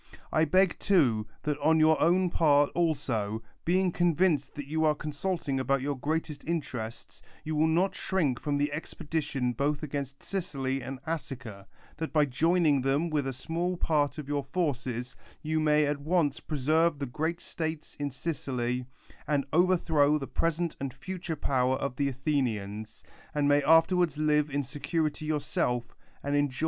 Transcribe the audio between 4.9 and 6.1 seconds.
consulting about 3^our